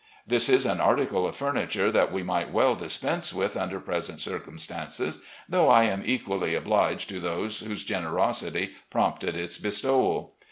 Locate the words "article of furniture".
0.81-1.91